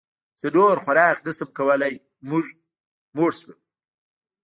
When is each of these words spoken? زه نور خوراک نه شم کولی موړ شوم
زه 0.39 0.47
نور 0.57 0.75
خوراک 0.83 1.17
نه 1.25 1.31
شم 1.37 1.49
کولی 1.57 1.93
موړ 3.17 3.31
شوم 3.39 3.55